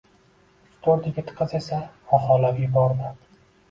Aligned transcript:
Uch-to’rt 0.69 1.05
yigit-qiz 1.11 1.55
esa 1.61 1.85
xoxolab 2.11 2.63
yubordi. 2.67 3.17